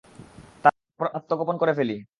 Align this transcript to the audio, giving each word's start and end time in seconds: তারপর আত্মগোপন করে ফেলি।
তারপর 0.63 1.07
আত্মগোপন 1.13 1.55
করে 1.57 1.73
ফেলি। 1.73 1.97